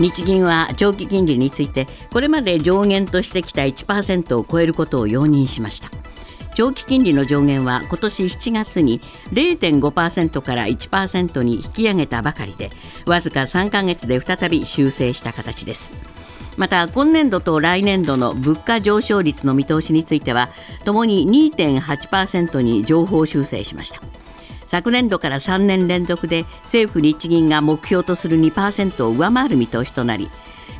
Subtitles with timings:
[0.00, 5.90] 日銀は長期金利についてこれまで上限としてきた1%を超えることを容認しました。
[6.54, 9.00] 長期金利の上限は今年7月に
[9.32, 12.70] 0.5%から1%に引き上げたばかりで
[13.06, 15.92] わずか3ヶ月で再び修正した形です。
[16.56, 20.48] また今年度と来年度の物価上昇率の見通しについては
[20.84, 24.19] ともに2.8%に上方修正しました。
[24.70, 30.30] 昨年度から3年連続で政府日銀が目標とする2%を上回る見通しとなり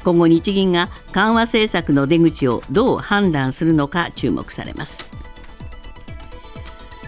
[0.05, 5.09] 今後日銀が緩和政策の出口をどう判断するのか注目されます。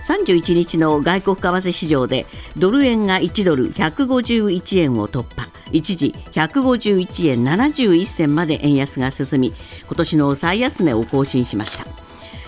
[0.08, 2.26] 31日の外国為替市場で
[2.58, 5.48] ドル円が1ドル151円を突破。
[5.70, 9.54] 一時151円71銭まで円安が進み
[9.86, 12.01] 今年の最安値を更新しました。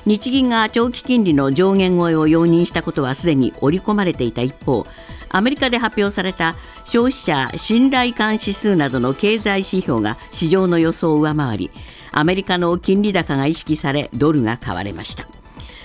[0.07, 4.85] 日銀が長期金利の上限超えを容認したことはすでに織り込まれていた一方
[5.31, 6.55] アメリカで発表された
[6.87, 11.71] 消費者信頼感指数などの経済指標が市場の予想を上回り
[12.13, 15.27] アメリカの金利高が意識されドルが買われました。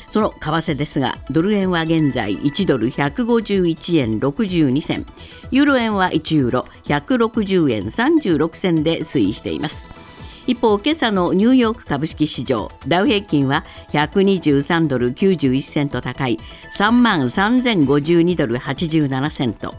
[0.07, 5.05] その為替ですがドル円は現在1ドル151円62銭。
[5.51, 10.08] ユーロ円は1ユーロ160円36銭で推移しています。
[10.49, 16.39] 一方今朝のニューヨーク株式市場ダウ平均は123ドル91セント高い
[16.75, 19.75] 3万3052ドル87セント。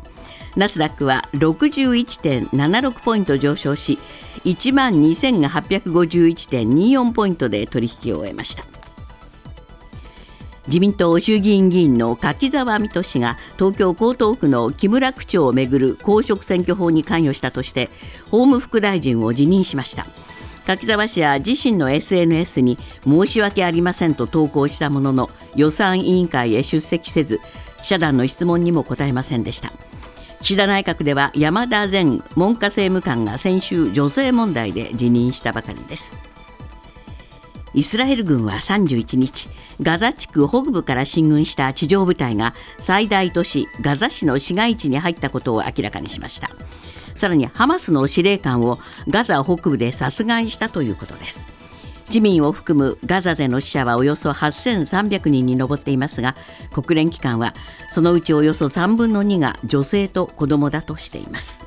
[0.54, 3.98] ナスダックは61.76ポイント上昇し
[4.44, 8.62] 1万2851.24ポイントで取引を終えました。
[10.68, 17.90] 自民党衆議院議員の柿沢水戸氏が東京江東区の木村区長をめぐる公職選挙法に関与したとして
[18.30, 20.06] 法務副大臣を辞任しました。
[20.70, 27.40] 柿沢氏は自身の SNS に申し訳ありませんと投稿したものの予算委員会へ出席せず
[27.82, 29.72] 記者団の質問にも答えませんでした。
[30.42, 32.04] 岸田内閣では山田前
[32.36, 36.16] 文科政務官が先週女性問題で辞任したばかりです。
[37.74, 39.48] イスラエル軍は31日
[39.82, 46.50] ガザ地区北部から進軍した地上部隊が最大都市ガザ市の市街地に入ったことを明らかにしました。
[47.20, 51.44] さらにハマスの司令官をガザ北部で殺害したということです。
[52.08, 56.34] 市民を含むガザでの死者はおよそ8300人に上っていますが
[56.72, 57.52] 国連機関は
[57.90, 61.66] そのうちおよそ3分の2が女性と子どもだとしています。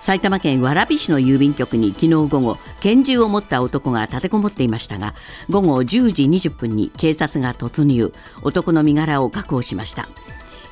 [0.00, 5.14] 埼玉県蕨市の郵便局に昨日午後拳銃を持った男が立てこもっていましたが
[5.50, 10.06] 午後10時20分に警察が突入男の身柄を確保しました。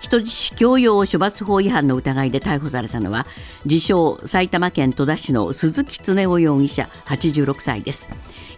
[0.03, 3.25] 人質強要処罰法違反の疑いで逮捕されたのは
[3.65, 8.09] 自称埼玉県戸田市の鈴木恒夫容疑者86歳です。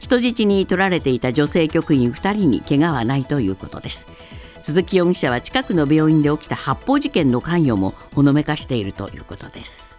[0.00, 4.09] 人質に取られていた女性局員2人に怪我はないということです。
[4.54, 9.99] 鈴木容疑者は近くの病院で起きた発砲事件の関与もほのめかしているということです。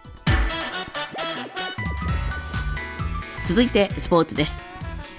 [3.46, 4.62] 続いてスポーツです。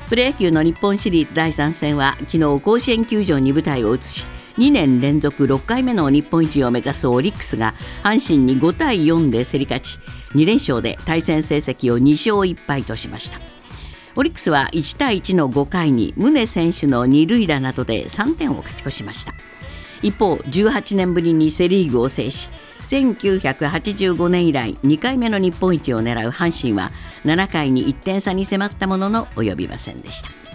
[0.10, 10.00] プロ野球の日本シリーズ第3戦は昨日甲子園球場に舞台を移し2年連続6回目の日本一を目指すオリックスが阪神に5対4で競り勝ち
[10.32, 13.40] 2連勝で対戦成績を2勝1敗としました。
[14.16, 19.34] オリックスは1対1の5回に宗選手の二塁打などで3点を勝ち越しました。
[20.02, 22.50] 一方18年ぶりにセ・リーグを制し
[22.82, 26.92] 1985年以来2回目の日本一を狙う阪神は
[27.26, 30.47] 7回に1点差に迫ったものの及びませんでした。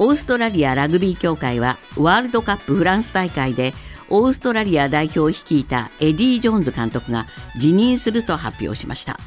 [0.00, 3.74] オーストラリアラグビー協会はワールドカップフランス大会で
[4.08, 7.26] オーストラリア代表を率いたエディ・ジョーンズ監督が
[7.58, 9.18] 辞任すると発表しました。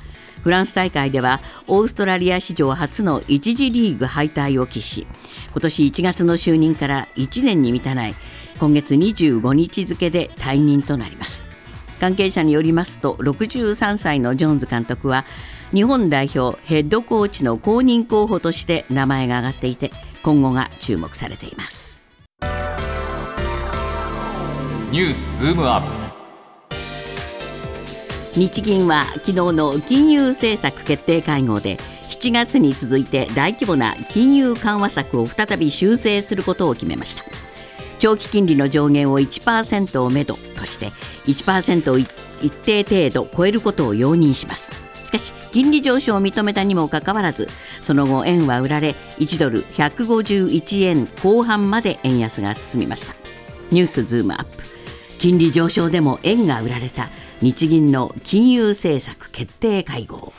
[0.42, 5.06] フランス大会ではオーストラリア史上初の1次リーグ敗退を喫し
[5.52, 8.16] 今年1月の就任から1年に満たない
[8.60, 11.46] 今月25日付で退任となります。
[12.00, 15.26] 関係者によりますと63歳のジョーンズ監督は
[15.74, 19.92] 日本代表ヘッドコーチの後任候補として名前が挙がっていて
[20.24, 22.08] 今後が注目されています。
[24.92, 25.88] ニュースズームアップ。
[28.40, 31.78] 日銀は昨日の金融政策決定会合で
[32.10, 37.24] 7月に続いて大規模な金融緩和策を再び修正することを決めました。
[38.01, 40.88] 長期金利の上限を1%をめどとして
[41.28, 42.10] 1%を一
[42.50, 44.72] 定程度超えることを容認します
[45.12, 47.50] しかし金利上昇を認めたにもかかわらず
[47.81, 53.13] その後円は売られ1ドル151円後半まで円安が進みました。
[53.72, 54.63] ニュースズームアップ。
[55.19, 57.10] 金利上昇でも円が売られた
[57.42, 60.34] 日銀の金融政策決定会合。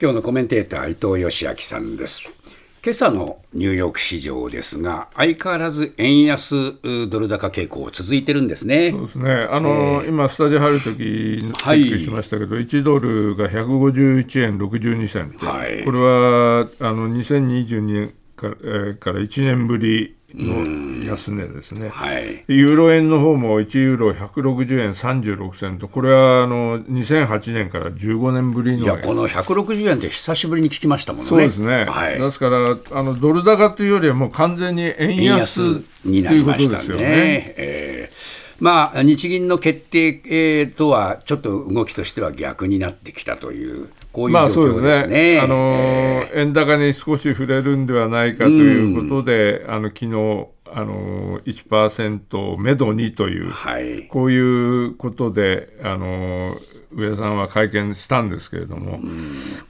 [0.00, 2.32] 今日のコメンテーター伊藤義明さんです。
[2.82, 6.78] 今朝のニューヨーク市場ですが、相変わらず円安
[7.10, 8.90] ドル高傾向続いてるんですね。
[8.90, 9.30] そうですね。
[9.50, 31.28] あの、えー、今スタジオ入るときチェックしましたけど、はい、1ドルが151円62銭、はい、これはあの2022年から,、えー、から1年ぶりの安値ですね、はい、ユーロ円の方も1ユーロ160円36銭と、これはあの2008年から15年ぶりのいやこの160円って久しぶりに聞きましたもんね。
[31.28, 36.98] そうですね、はい、ですからあの、ドル高というよりは、もう完全に円安になりましたね。
[36.98, 37.54] ね。
[37.56, 45.06] えーまあ、日銀の決定、えー、とはちょっと動きとしては逆になってきたというこういう状況ですね。
[45.06, 45.40] まあ、ね。
[45.40, 56.54] あのー、円高に少し触れるんではないかということで、うん、あの昨日あの1%をめどにという、はい、こういうことであの
[56.92, 58.98] 上田さんは会見したんですけれども、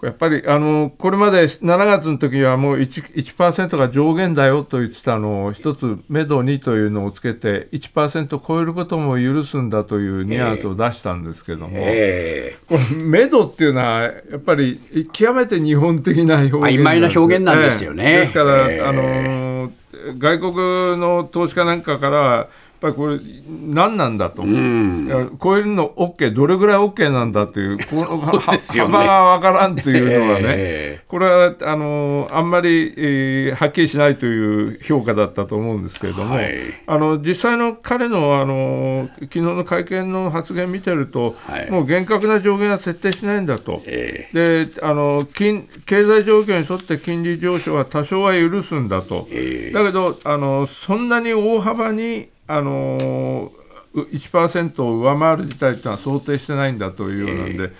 [0.03, 14.81] やっぱりあのこれまで7月の時はもう 1%, 1が上限だよと言ってたのを一つめどにというのをつけて1%超えることも許すんだというニュアンスを出したんですけども、えー、このめどっていうのはやっぱり
[15.13, 18.17] 極めて日本的な表現曖昧な表現なんですよね。
[18.21, 19.73] ですから、えー、あの
[20.19, 20.55] 外国
[20.97, 22.49] の投資家なんかから
[22.81, 36.55] ぱりこれ、何なんだと、うん、超えるの OK、どれぐらい OK なんだという、この、 ね、幅が分からんというのはね、えー、これはあのあんまり、えー、はっきりしないという評価だったと思うんですけれども、はい、
[36.87, 57.73] あの実際の彼のあの昨日の会見の発言見てると、はい、もう厳格な上限は設定しないんだと、えー、であの金経済状況に沿って金利上昇は多少は許すんだと、えー、だけどあの、そんなに大幅にあのー、1%を上回る事態というのは想定してないんだというようなんで、えー、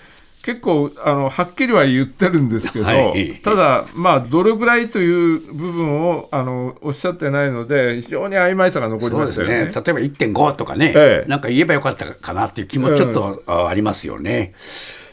[0.43, 14.53] 結構あのはっきりは言ってるんですけど、はい、ただ、まあ、どれぐらいという部分をあのおっしゃってないので、非常に曖昧さが残りましたよね、ね、例えば1.5とかね、えー、なんか言えばよかったかなっていう気もちょっと、ありますよね。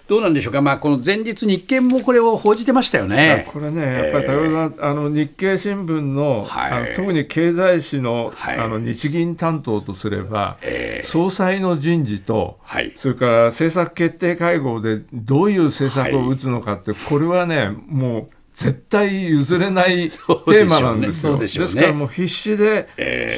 [0.08, 3.46] どうなんでしょうか、まあ、この前日、日経もこれを報じてましたよね。
[3.52, 18.28] これね、やっぱり高田さん、あの日経新聞のはい、あの特に経済誌のはい、あの日銀担当とすれば、えー、総裁の人事と、はい、それから政策決定会合でどういう政策を打つのかって、これはね、もう。
[18.58, 21.36] 絶対譲れない テーマなんですよ。
[21.38, 22.88] ですね、ですからもう必死で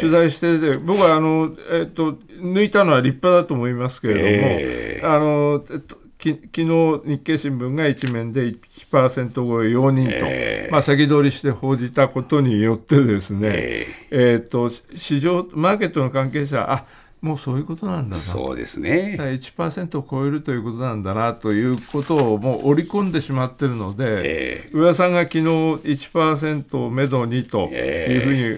[0.01, 16.85] 取材してて、えー、僕はあの、えー、っと抜いたのは立派だと思いますけれども、えー、あのえっとき昨日日経新聞が一面で1%超え容認と、えー、まあ、先取りして報じたことによってですね、えー、えーと市場マーケットの関係者あ
[17.21, 18.17] もうそういうことなんだな。
[18.17, 19.17] そうですね。
[19.21, 28.49] 1%を超えるということなんだなということをもう織り込んでしまっているので、えー、上田さんが昨日1%をめどにというふうに、え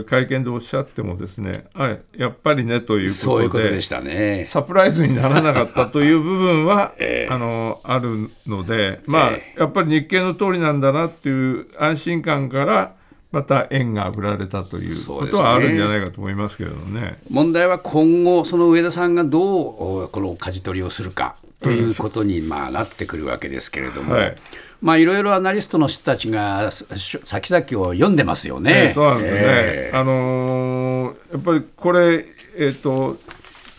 [0.00, 4.46] ー、会見でおっしゃってもですねあやっぱりねということででしたね。
[4.48, 12.97] サプライズにならなかったという部分は、 えー、あのあるのでまあ、やっぱり日経の通りなんだなっていう安心感から
[13.30, 24.14] また円が売られたということはあるんじゃないかと思いますけれどね、ね、問題は今後、その上田さんがどうこの舵取りをするかということにまあなってくるわけですけれども。
[24.14, 24.36] はい
[24.80, 28.84] まあ、いろいろアナリストの人たちが先々を読んでますよね。
[28.84, 29.42] えー、そうなんですよね。
[29.44, 32.26] えー、あのー、やっぱりこれ、
[32.56, 33.16] えっ、ー、と、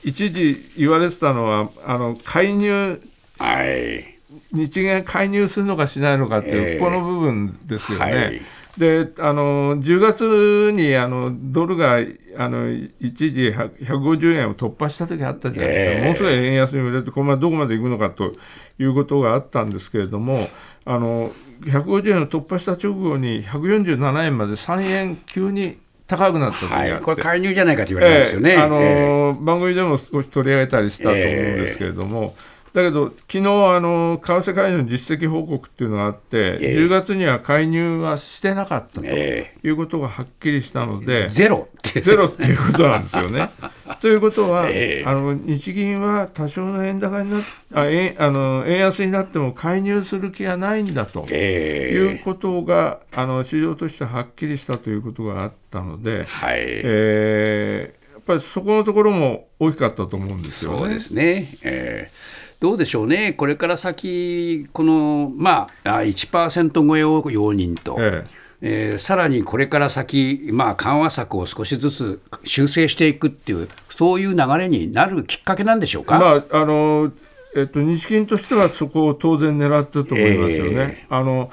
[0.04, 3.02] 一時言われてたのは、あの介入、
[3.38, 4.19] はい、
[4.52, 8.06] 日銀が介入するのかしないのかっていう、この部分ですよね。
[8.06, 8.42] はい
[8.80, 11.98] であの10月にあのドルが
[12.38, 12.71] あの
[13.02, 18.31] 一時150円を突破した時あったじゃないですか、えー、ものすごい円安に売れて、これどこまでいくのかと
[18.80, 20.48] いうことがあったんですけれども、
[20.86, 21.30] あの
[21.64, 32.33] 150円を突破した直後に147円まで3円急に高くなったはい、これ、介入じゃないかと言われますよね、えー、あの、えー、番組でも少し取り上げたりしたと思うんですけれども。
[32.38, 43.49] えーだけど、昨日あの為替介入の実績報告っていうのがあって、えー、10月には介入はしてなかったということがはっきりしたので、えー、ゼロゼロっていうことなんですよね。
[44.02, 47.40] ということは、えー、あの日銀は多少の円高にな
[47.73, 56.57] あ円あの円安になっても介入する気はないんだということが、あの市場としてはっきりしたということがあったので、はい。
[56.59, 60.78] えー、やっぱりそこのところも大きかったと思うんですよね。
[60.78, 67.95] そうですね、えーどうでしょうね、これから先、この、まあ、1%超えを容認と。
[67.99, 77.11] えええー、さらにこれから先、まあ、緩和策を少しずつ修正していくっていう、そういう流れになるきっかけなんでしょうか、まああの
[77.56, 80.71] えっと、日銀としてはそこを当然狙ってると思いますよね。
[80.71, 81.49] えー、あの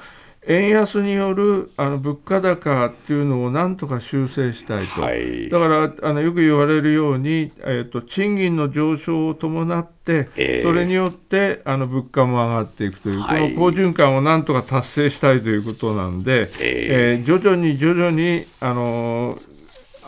[0.47, 19.37] 円安によるあの物価高っていうのをなんとか修正したいと、はい、だからあのよく言われるように、えーと、賃金の上昇を伴って、えー、それによってあの物価も上がっていくという、はい、この好循環をなんとか達成したいということなんで、えー、えー、徐々に徐々にあの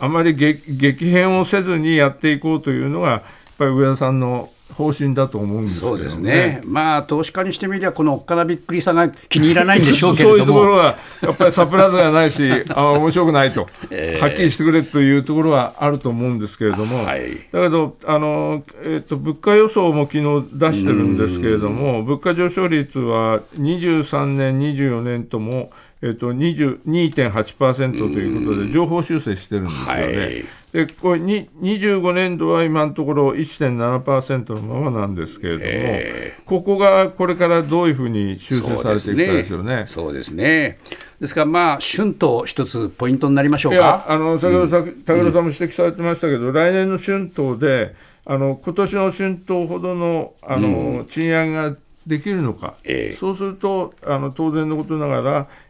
[0.00, 3.22] あまり激変をせずにやっていこうというのが、やっ
[3.58, 10.36] ぱり上田さんの方針だと思うんです、ね、そうですね、まあ、投資家にしてみれば、このおっかなびっくりさが気に入らないんでしょうけれども。
[10.36, 25.70] そういうところは、やっぱりサプライズがないし、 あ面白くないと、えー、はっきりしてくれというところはあると思うんですけれども、はい、だけどあの、えーと、物価予想も昨日出してるんですけれども、物価上昇率は23年、24年とも、
[26.02, 29.92] えーと、2.8%ということで、情報修正してるんですよね。
[29.92, 30.44] はい。
[30.72, 39.84] でこれに25年度は今のところ1.7%のままなんですけれども、えー、ここがこれからどういうふうに修正されていくかですよね。
[39.88, 40.78] そうですね。
[41.20, 44.06] ですから、まあ、春闘、一つポイントになりましょうか。
[44.08, 51.76] あの先ほど、うん、武田さんも指摘されてましたけど、うん、来年の春闘で、あの今年の春闘ほどのあの、うん、賃上げが
[52.06, 55.48] できるのか、えー、そうするとあの当然のことながら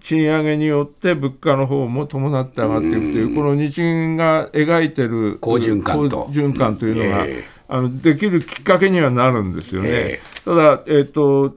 [0.00, 6.26] 賃上げによって物価の方も伴って上がっていくというこの日銀が描いてる好循環と。
[6.30, 9.88] 循環というのが、えー、あのできるきっかけにはなるんですよね。
[9.90, 11.56] えー、ただ、えーと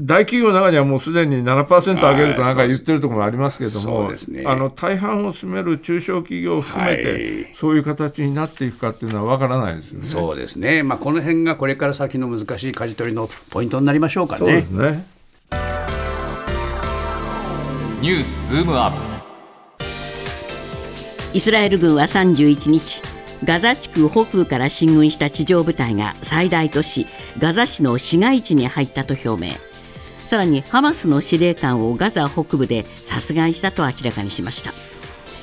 [0.00, 10.06] 大企業の中にはもうすでに7%上げるとなんか言ってるところもありますけれども、ね、あの大半を占める中小企業を含めて、そういう形になっていくかっていうのは分からないですよね。
[10.06, 14.38] そうですね、まあ、この辺がこれから先の難しい舵取りのポイントになりましょうかね。
[14.38, 15.06] そうですね
[18.00, 18.98] ニュースズームアップ。
[21.34, 23.02] イスラエル軍は31日
[23.44, 27.06] ガザ地区北部から進軍した地上部隊が最大都市
[27.38, 29.52] ガザ市の市街地に入ったと表明。
[30.24, 34.72] さらにハマスの司令官をガザ北部で殺害したと明らかにしました。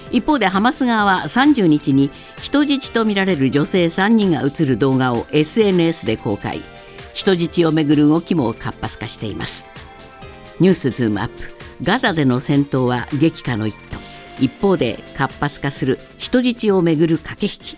[0.10, 2.10] 一方でハマス側は30日に
[2.42, 6.64] 人質とみられる女性3人が映る動画を SNS で公開。
[7.14, 9.68] 人質をめぐる動きも活発化しています。
[10.60, 11.57] ニュースズームアップ。
[11.84, 13.98] ガザでの戦闘は激化の一途
[14.40, 17.78] 一方で活発化する人質をめぐる駆け引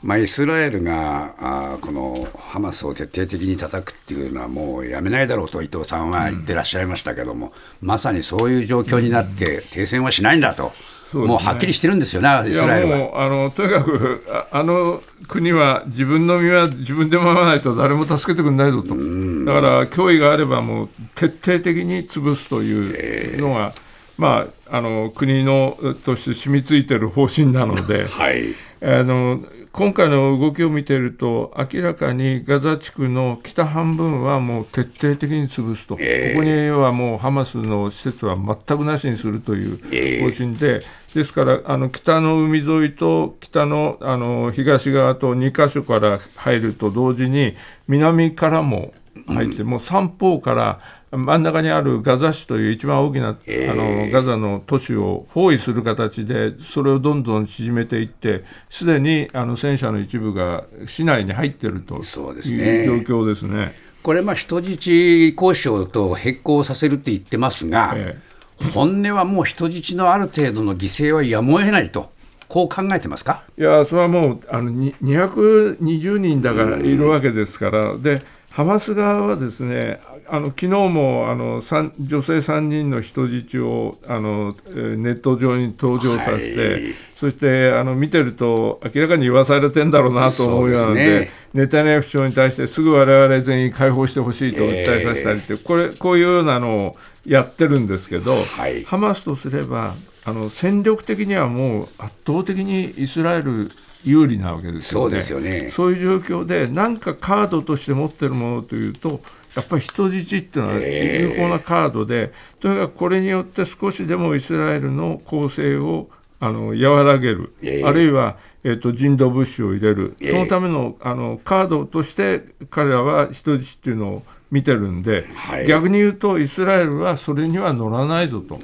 [0.00, 7.52] まあ、イスラエルがあこのハマスを徹底的に叩くっていうのはもうやめないだろうと伊藤さんは言ってらっしゃいましたけども、
[7.82, 10.72] うん、まさにそういう状況になって停戦はしないんだと。
[11.16, 13.24] うね、もうはっきりしてるんですよね、イスラエルは。
[13.24, 23.82] あのとにかくあの国は自分の身は自分で守らないと誰も助けてくれないぞと、だから脅威があればもう徹底的に潰すというのが、えー、
[24.18, 29.40] まあ、あの国のとして染みついてる方針なので、はい、あの
[29.72, 47.54] 今回の動きを見ていると、明らかにガザ地区の北半分はもう徹底的に潰すと、えー、ここにはもうハマスの施設は全くなしにするという方針で、えー、ですからあの北の海沿いと北のあの東側と2か所から入ると同時に、
[47.86, 48.92] 南からも
[49.26, 63.74] 入って、うん、もう三方から真ん中にあるガザ市という一番大きな、えー、あのガザの都市を包囲する形で、それをどんどん縮めていって、すでにあの戦車の一部が市内に入っているという状況ですね。
[64.02, 72.10] これ、人質交渉と並行させるって言ってますが、えー、本音はもう人質のある程度の犠牲はやむを得ないと。
[72.48, 73.42] こう考えてますか？
[73.58, 80.00] いや、それはもうあの220人だからいるわけですから、でハマス側はですね
[80.30, 103.70] あの昨日もあの女性3人の人質をあのネット上に登場させて、はい、そしてあの見てると明らかに言わされてんだろうなと思うようなので、ね、ネタニヤフ首相に対してすぐ我々全員解放してほしいと訴えさせたりって、これこういうようなのをやってるんですけど、はい、ハマスとすればあの戦力的にはもう圧倒的にイスラエル
[104.04, 105.04] 有利なわけですよね。
[105.04, 105.70] そうですよね。
[105.70, 109.20] そういう状況で何かカードとして持ってるものというと
[109.54, 116.08] やっぱり人質っていうのは有効なカードで、とにかくこれによって少しでもイスラエルの攻勢を
[116.40, 117.52] あの和らげる、
[117.84, 128.60] あるいは、えーと、人道物資を入れる、そのためのあのカードとして彼らは人質っていうのを見てるんで、はい、逆に言うとイスラエルはそれには乗らないぞと。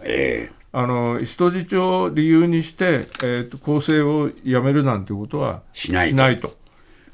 [0.75, 6.53] えーあの人質を理由にして、えーと、攻勢をやめるなんてことはしないと。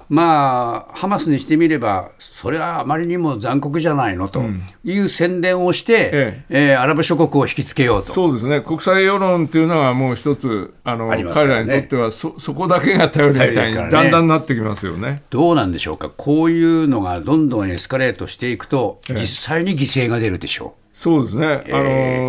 [0.09, 4.43] まあ、ハマスにしてみれば、それはあまりにも残酷じゃないのと
[4.83, 6.71] いう宣伝をして、ええ。
[6.73, 8.13] えー、アラブ諸国を引きつけようと。
[8.13, 15.23] そうですね、国際世論というのはもう一つ、あの、ね、彼らにとってはそ、そこだけが頼りみたいに、だんだんなってきますよね。
[15.31, 20.97] どうなんでしょうか、こういうのがどんどんエスカレートしていくと、実際に犠牲が出るでしょう。
[20.97, 21.83] そうですね、えー、あ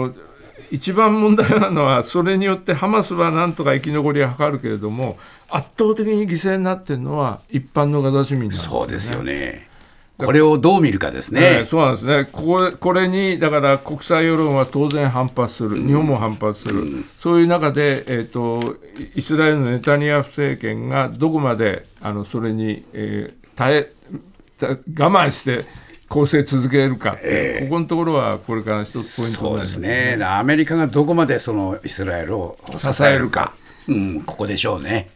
[0.07, 0.13] の
[0.71, 5.17] 一番問題なのは、それによってハマスはなんとか生き残りを図るけれども、
[5.49, 9.67] 圧倒的に犠牲になってるのは一般のガザ市民なんです、ね、そうですよね。
[10.17, 11.41] これをどう見るかですね。
[11.41, 12.25] えー、そうなんですね。
[12.31, 18.77] こここれにだから国際世論は当然反発する、日本も反発する、うん、そういう中で、えーと、
[19.15, 23.93] イスラエルのネタニヤフ政権がどこまであのそれに、えー、耐え
[24.61, 25.65] 我慢して
[26.11, 33.53] 攻勢続けるか、えー、ここのところはこれから一つポイントそうですね、アメリカがどこまでそのイスラエルを支えるか、
[33.87, 35.09] うん、ここでしょうね。